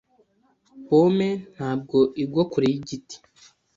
Pome 0.87 1.29
ntabwo 1.53 1.97
igwa 2.23 2.43
kure 2.51 2.67
yigiti. 2.73 3.15